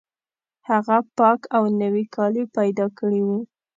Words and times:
هغه 0.69 0.97
پاک 1.17 1.41
او 1.55 1.63
نوي 1.81 2.05
کالي 2.15 2.43
پیدا 2.57 2.85
کړي 2.99 3.21
وو 3.27 3.39